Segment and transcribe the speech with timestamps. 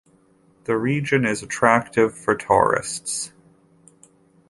[0.63, 3.31] The region is attractive for tourists.